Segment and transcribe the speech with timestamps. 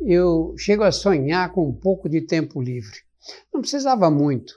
[0.00, 2.98] eu chego a sonhar com um pouco de tempo livre.
[3.52, 4.54] Não precisava muito.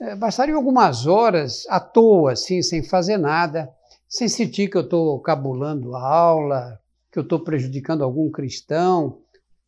[0.00, 3.68] É, bastaria algumas horas à toa, assim, sem fazer nada,
[4.08, 6.80] sem sentir que eu estou cabulando a aula,
[7.10, 9.18] que eu estou prejudicando algum cristão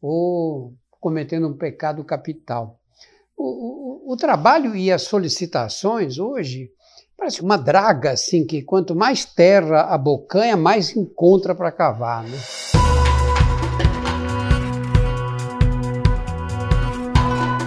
[0.00, 2.78] ou cometendo um pecado capital.
[3.36, 6.70] O, o, o trabalho e as solicitações hoje
[7.16, 12.38] parece uma draga, assim, que quanto mais terra a bocanha, mais encontra para cavar, né?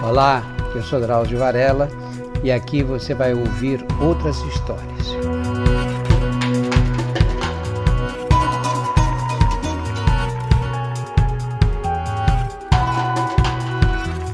[0.04, 0.44] Olá,
[0.76, 1.88] eu sou Drauzio Varela
[2.44, 5.08] e aqui você vai ouvir outras histórias.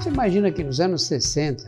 [0.02, 1.68] Você imagina que nos anos 60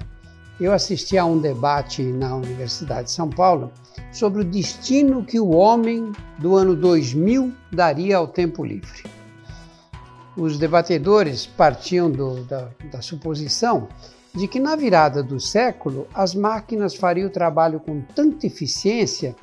[0.60, 3.72] eu assisti a um debate na Universidade de São Paulo
[4.12, 9.11] sobre o destino que o homem do ano 2000 daria ao tempo livre
[10.36, 13.88] os debatedores partiam do, da, da suposição
[14.34, 19.36] de que na virada do século as máquinas fariam o trabalho com tanta eficiência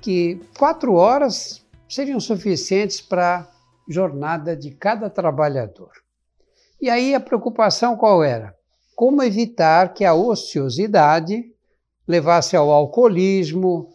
[0.00, 3.46] que quatro horas seriam suficientes para a
[3.88, 5.90] jornada de cada trabalhador.
[6.80, 8.54] E aí a preocupação qual era?
[8.96, 11.44] Como evitar que a ociosidade
[12.06, 13.88] levasse ao alcoolismo,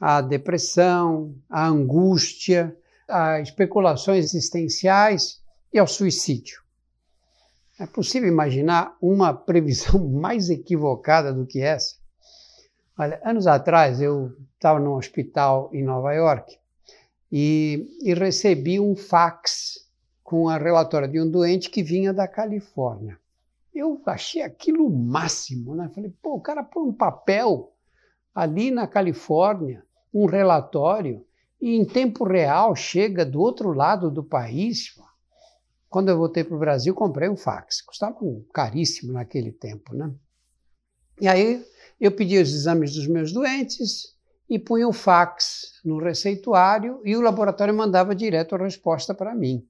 [0.00, 2.76] à depressão, à angústia,
[3.08, 5.41] a especulações existenciais
[5.72, 6.60] e ao suicídio.
[7.78, 11.96] É possível imaginar uma previsão mais equivocada do que essa?
[12.98, 16.58] Olha, anos atrás eu estava num hospital em Nova York
[17.30, 19.88] e, e recebi um fax
[20.22, 23.18] com a relatória de um doente que vinha da Califórnia.
[23.74, 25.90] Eu achei aquilo o máximo, né?
[25.94, 27.72] Falei, pô, o cara põe um papel
[28.34, 31.24] ali na Califórnia, um relatório,
[31.60, 34.94] e em tempo real chega do outro lado do país.
[35.92, 37.82] Quando eu voltei para o Brasil, comprei um fax.
[37.82, 40.10] Custava um caríssimo naquele tempo, né?
[41.20, 41.62] E aí
[42.00, 44.16] eu pedi os exames dos meus doentes
[44.48, 49.62] e punha o fax no receituário e o laboratório mandava direto a resposta para mim.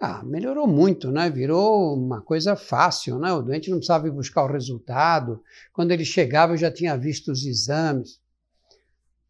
[0.00, 1.30] Ah, melhorou muito, né?
[1.30, 3.32] Virou uma coisa fácil, né?
[3.32, 5.40] O doente não precisava ir buscar o resultado.
[5.72, 8.20] Quando ele chegava, eu já tinha visto os exames.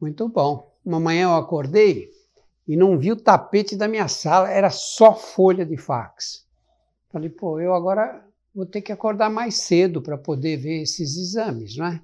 [0.00, 0.74] Muito bom.
[0.82, 2.08] Uma manhã eu acordei
[2.70, 6.46] e não vi o tapete da minha sala, era só folha de fax.
[7.10, 11.76] Falei, pô, eu agora vou ter que acordar mais cedo para poder ver esses exames,
[11.76, 12.00] não é?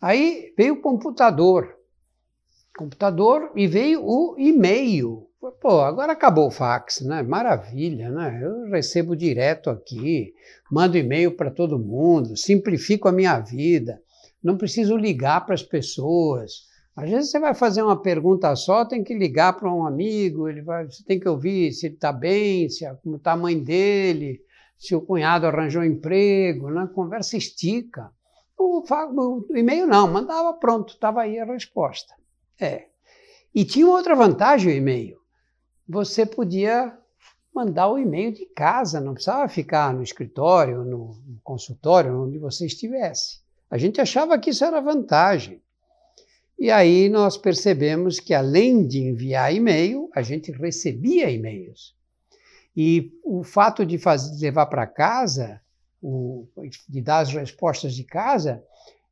[0.00, 1.72] Aí veio o computador,
[2.76, 5.28] computador e veio o e-mail.
[5.60, 7.22] Pô, agora acabou o fax, né?
[7.22, 8.40] Maravilha, né?
[8.42, 10.34] Eu recebo direto aqui,
[10.68, 14.02] mando e-mail para todo mundo, simplifico a minha vida,
[14.42, 16.68] não preciso ligar para as pessoas.
[17.00, 20.60] Às vezes você vai fazer uma pergunta só, tem que ligar para um amigo, ele
[20.60, 24.42] vai, você tem que ouvir se ele está bem, se como está a mãe dele,
[24.76, 26.86] se o cunhado arranjou emprego, né?
[26.94, 28.10] conversa estica.
[28.58, 32.14] O, o e-mail não, mandava pronto, estava aí a resposta.
[32.60, 32.88] É.
[33.54, 35.16] E tinha outra vantagem o e-mail.
[35.88, 36.94] Você podia
[37.54, 43.40] mandar o e-mail de casa, não precisava ficar no escritório, no consultório, onde você estivesse.
[43.70, 45.62] A gente achava que isso era vantagem.
[46.60, 51.96] E aí nós percebemos que, além de enviar e-mail, a gente recebia e-mails.
[52.76, 55.58] E o fato de fazer, levar para casa,
[56.02, 56.46] o,
[56.86, 58.62] de dar as respostas de casa,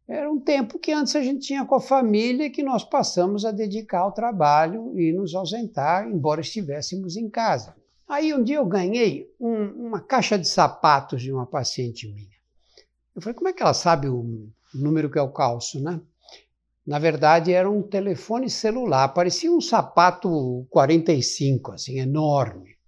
[0.06, 3.50] era um tempo que antes a gente tinha com a família que nós passamos a
[3.50, 7.74] dedicar ao trabalho e nos ausentar, embora estivéssemos em casa.
[8.06, 12.28] Aí um dia eu ganhei um, uma caixa de sapatos de uma paciente minha.
[13.16, 15.98] Eu falei, como é que ela sabe o número que eu calço, né?
[16.88, 22.78] Na verdade, era um telefone celular, parecia um sapato 45, assim, enorme.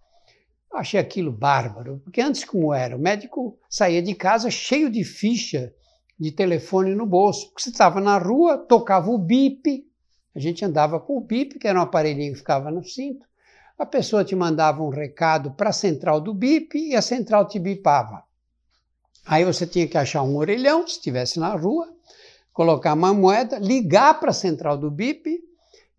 [0.73, 5.71] Achei aquilo bárbaro, porque antes como era, o médico saía de casa cheio de ficha
[6.19, 7.49] de telefone no bolso.
[7.49, 9.85] Porque você estava na rua, tocava o bip,
[10.35, 13.27] a gente andava com o bip, que era um aparelhinho que ficava no cinto.
[13.79, 17.59] A pessoa te mandava um recado para a central do bip e a central te
[17.59, 18.25] bipava.
[19.27, 21.87] Aí você tinha que achar um orelhão, se estivesse na rua,
[22.53, 25.41] colocar uma moeda, ligar para a central do BIP,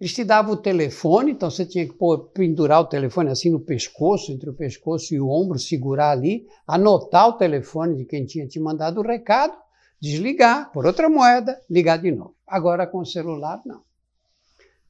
[0.02, 1.96] eles te davam o telefone, então você tinha que
[2.34, 7.28] pendurar o telefone assim no pescoço, entre o pescoço e o ombro, segurar ali, anotar
[7.28, 9.56] o telefone de quem tinha te mandado o recado,
[10.00, 12.36] desligar, por outra moeda, ligar de novo.
[12.48, 13.84] Agora com o celular, não.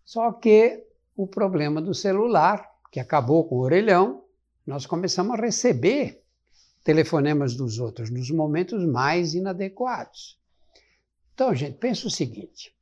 [0.06, 0.82] Só que
[1.14, 4.24] o problema do celular, que acabou com o orelhão,
[4.66, 6.24] nós começamos a receber
[6.86, 10.41] telefonemas dos outros nos momentos mais inadequados.
[11.34, 12.76] Então, gente, pensa o seguinte: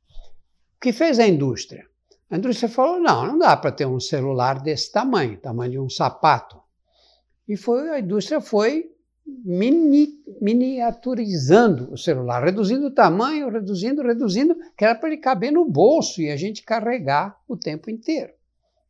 [0.76, 1.86] o que fez a indústria?
[2.30, 5.90] A indústria falou: não, não dá para ter um celular desse tamanho, tamanho de um
[5.90, 6.60] sapato.
[7.48, 8.90] E foi, a indústria foi
[9.26, 10.08] mini,
[10.40, 16.20] miniaturizando o celular, reduzindo o tamanho, reduzindo, reduzindo, que era para ele caber no bolso
[16.20, 18.32] e a gente carregar o tempo inteiro.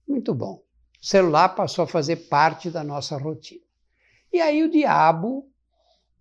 [0.06, 0.62] Muito bom.
[1.02, 3.62] O celular passou a fazer parte da nossa rotina.
[4.32, 5.50] E aí o diabo,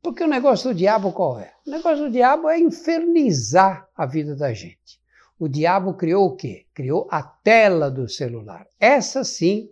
[0.01, 1.51] porque o negócio do diabo qual é?
[1.65, 4.99] O negócio do diabo é infernizar a vida da gente.
[5.37, 6.65] O diabo criou o quê?
[6.73, 8.67] Criou a tela do celular.
[8.79, 9.69] Essa sim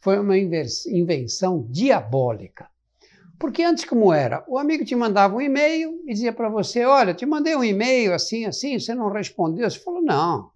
[0.00, 2.68] foi uma invenção diabólica.
[3.38, 4.44] Porque antes como era?
[4.48, 8.12] O amigo te mandava um e-mail e dizia para você, olha, te mandei um e-mail
[8.12, 9.70] assim, assim, você não respondeu.
[9.70, 10.50] Você falou, não,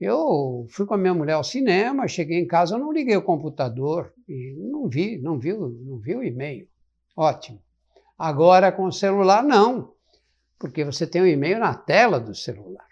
[0.00, 4.12] eu fui com a minha mulher ao cinema, cheguei em casa, não liguei o computador
[4.28, 6.68] e não vi, não vi, não vi o e-mail.
[7.16, 7.60] Ótimo.
[8.18, 9.92] Agora com o celular, não,
[10.58, 12.86] porque você tem o um e-mail na tela do celular.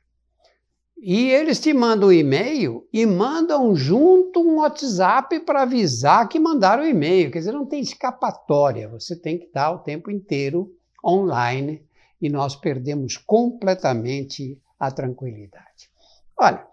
[1.05, 6.85] E eles te mandam o e-mail e mandam junto um WhatsApp para avisar que mandaram
[6.85, 7.31] o e-mail.
[7.33, 10.73] Quer dizer, não tem escapatória, você tem que estar o tempo inteiro
[11.05, 11.85] online
[12.21, 15.91] e nós perdemos completamente a tranquilidade.
[16.39, 16.65] Olha,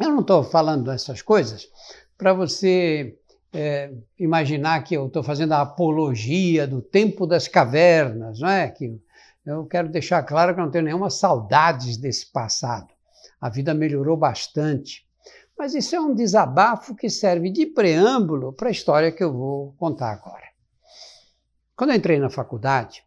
[0.00, 1.68] eu não estou falando essas coisas
[2.18, 3.16] para você
[3.52, 8.68] é, imaginar que eu estou fazendo a apologia do tempo das cavernas, não é?
[8.68, 9.00] Que
[9.44, 12.88] eu quero deixar claro que não tenho nenhuma saudades desse passado
[13.40, 15.06] a vida melhorou bastante.
[15.58, 19.72] Mas isso é um desabafo que serve de preâmbulo para a história que eu vou
[19.78, 20.44] contar agora.
[21.74, 23.02] Quando eu entrei na faculdade,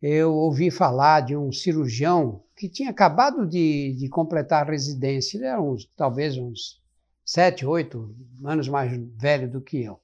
[0.00, 5.36] eu ouvi falar de um cirurgião que tinha acabado de, de completar a residência.
[5.36, 6.81] Ele era uns, talvez uns
[7.32, 8.14] sete, oito
[8.44, 9.98] anos mais velho do que eu.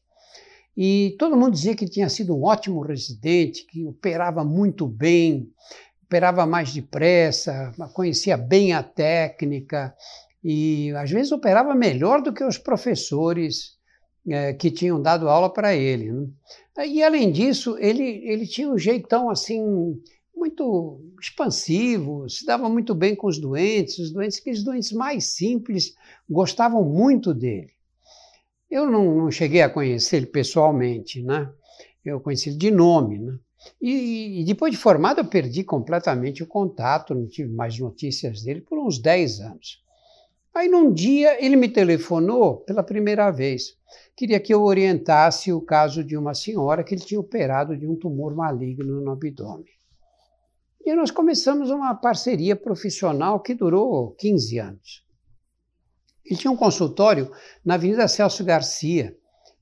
[0.75, 5.53] E todo mundo dizia que tinha sido um ótimo residente, que operava muito bem,
[6.05, 9.95] operava mais depressa, conhecia bem a técnica
[10.43, 13.77] e às vezes operava melhor do que os professores
[14.27, 16.11] é, que tinham dado aula para ele.
[16.11, 16.87] Né?
[16.87, 20.01] E além disso, ele, ele tinha um jeitão assim
[20.39, 25.95] muito expansivo, se dava muito bem com os doentes, os doentes, aqueles doentes mais simples,
[26.29, 27.73] gostavam muito dele.
[28.71, 31.51] Eu não, não cheguei a conhecer ele pessoalmente, né?
[32.05, 33.39] Eu conheci ele de nome, né?
[33.81, 38.61] E, e, depois de formado, eu perdi completamente o contato, não tive mais notícias dele
[38.61, 39.83] por uns 10 anos.
[40.55, 43.77] Aí, num dia, ele me telefonou pela primeira vez.
[44.17, 47.97] Queria que eu orientasse o caso de uma senhora que ele tinha operado de um
[47.97, 49.78] tumor maligno no abdômen.
[50.89, 55.05] E nós começamos uma parceria profissional que durou 15 anos.
[56.25, 57.31] Ele tinha um consultório
[57.63, 59.15] na Avenida Celso Garcia,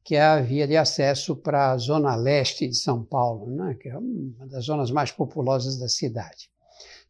[0.04, 3.74] que é a via de acesso para a zona leste de São Paulo, né?
[3.74, 6.48] que é uma das zonas mais populosas da cidade.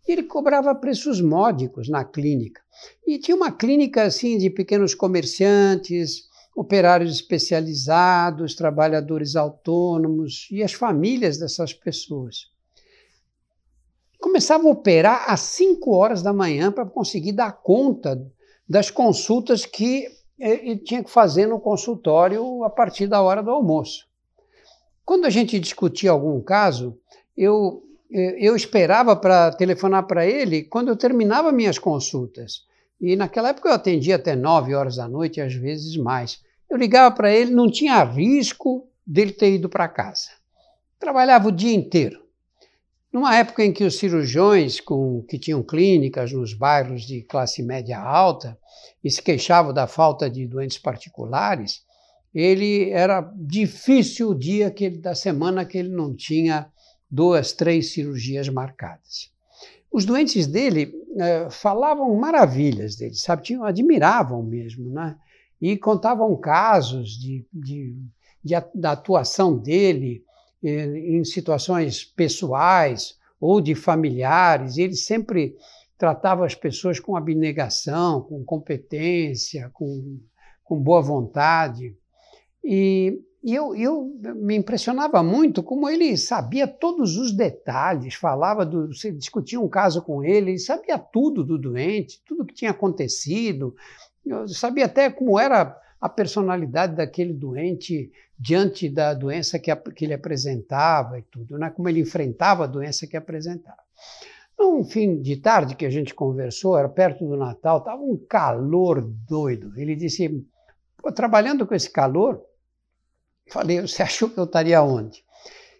[0.08, 2.62] E ele cobrava preços módicos na clínica.
[3.06, 6.22] E tinha uma clínica assim de pequenos comerciantes,
[6.56, 12.55] operários especializados, trabalhadores autônomos e as famílias dessas pessoas.
[14.36, 18.22] Começava a operar às 5 horas da manhã para conseguir dar conta
[18.68, 24.06] das consultas que e tinha que fazer no consultório a partir da hora do almoço.
[25.06, 26.98] Quando a gente discutia algum caso,
[27.34, 32.66] eu, eu esperava para telefonar para ele quando eu terminava minhas consultas.
[33.00, 36.42] E naquela época eu atendia até 9 horas da noite, às vezes mais.
[36.68, 40.28] Eu ligava para ele, não tinha risco dele ter ido para casa.
[41.00, 42.25] Trabalhava o dia inteiro.
[43.16, 47.98] Numa época em que os cirurgiões com, que tinham clínicas nos bairros de classe média
[47.98, 48.58] alta
[49.02, 51.82] e se queixavam da falta de doentes particulares,
[52.34, 56.70] ele era difícil o dia que ele, da semana que ele não tinha
[57.10, 59.32] duas, três cirurgias marcadas.
[59.90, 63.54] Os doentes dele eh, falavam maravilhas dele, sabe?
[63.62, 65.16] Admiravam mesmo, né?
[65.58, 67.96] E contavam casos de, de,
[68.44, 70.22] de, da atuação dele
[70.62, 75.56] em situações pessoais ou de familiares, ele sempre
[75.98, 80.18] tratava as pessoas com abnegação, com competência, com,
[80.64, 81.96] com boa vontade.
[82.64, 88.88] E, e eu, eu me impressionava muito como ele sabia todos os detalhes, falava do,
[88.88, 93.74] você discutia um caso com ele, ele sabia tudo do doente, tudo que tinha acontecido,
[94.24, 100.14] eu sabia até como era a personalidade daquele doente diante da doença que, que ele
[100.14, 101.70] apresentava e tudo, né?
[101.70, 103.78] como ele enfrentava a doença que apresentava.
[104.58, 109.02] Num fim de tarde que a gente conversou, era perto do Natal, estava um calor
[109.02, 109.72] doido.
[109.76, 110.44] Ele disse:
[111.14, 112.42] trabalhando com esse calor,
[113.50, 115.24] falei, você achou que eu estaria onde?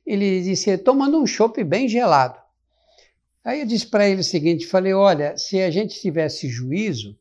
[0.07, 2.39] Ele disse, tomando um chopp bem gelado.
[3.45, 7.17] Aí eu disse para ele o seguinte, falei, olha, se a gente tivesse juízo,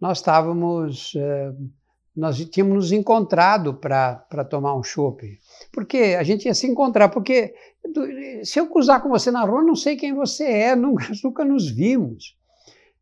[0.00, 1.70] nós estávamos uh,
[2.20, 5.38] nós tínhamos nos encontrado para tomar um chopp.
[5.72, 7.54] Porque a gente ia se encontrar, porque
[8.44, 11.70] se eu cruzar com você na rua, não sei quem você é, nunca, nunca nos
[11.70, 12.36] vimos.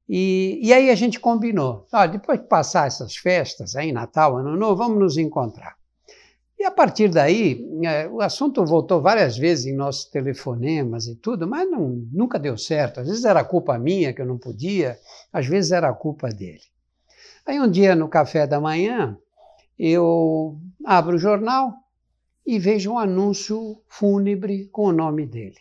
[0.08, 4.56] E, e aí a gente combinou, ah, depois de passar essas festas aí, Natal, Ano
[4.56, 5.76] Novo, vamos nos encontrar.
[6.56, 11.46] E a partir daí, é, o assunto voltou várias vezes em nossos telefonemas e tudo,
[11.46, 13.00] mas não, nunca deu certo.
[13.00, 14.98] Às vezes era culpa minha que eu não podia,
[15.32, 16.62] às vezes era culpa dele.
[17.48, 19.18] Aí um dia no café da manhã,
[19.78, 21.72] eu abro o jornal
[22.46, 25.56] e vejo um anúncio fúnebre com o nome dele.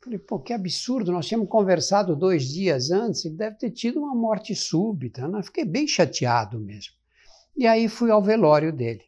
[0.00, 4.16] Falei, pô, que absurdo, nós tínhamos conversado dois dias antes, ele deve ter tido uma
[4.16, 5.28] morte súbita.
[5.28, 5.40] Né?
[5.44, 6.94] Fiquei bem chateado mesmo.
[7.56, 9.04] E aí fui ao velório dele.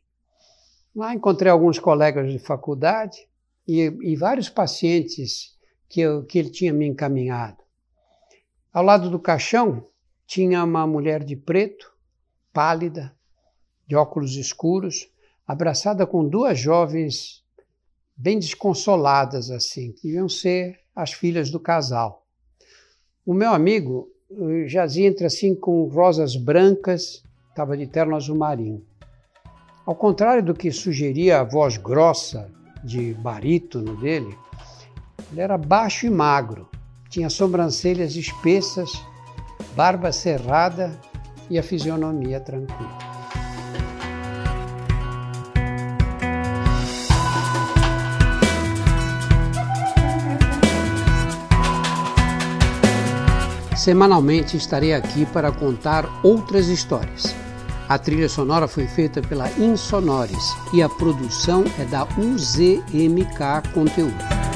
[0.94, 3.26] Lá encontrei alguns colegas de faculdade
[3.66, 5.58] e, e vários pacientes
[5.88, 7.58] que, eu, que ele tinha me encaminhado.
[8.72, 9.84] Ao lado do caixão
[10.32, 11.92] tinha uma mulher de preto,
[12.54, 13.14] pálida,
[13.86, 15.10] de óculos escuros,
[15.46, 17.44] abraçada com duas jovens
[18.16, 22.26] bem desconsoladas assim, que iam ser as filhas do casal.
[23.26, 28.82] O meu amigo eh, jazia entre assim com rosas brancas, estava de terno azul marinho.
[29.84, 32.50] Ao contrário do que sugeria a voz grossa
[32.82, 34.34] de barítono dele,
[35.30, 36.70] ele era baixo e magro,
[37.10, 39.11] tinha sobrancelhas espessas,
[39.74, 40.92] barba cerrada
[41.48, 43.12] e a fisionomia tranquila.
[53.76, 57.34] Semanalmente estarei aqui para contar outras histórias.
[57.88, 64.51] A trilha sonora foi feita pela Insonores e a produção é da UZMK Conteúdo.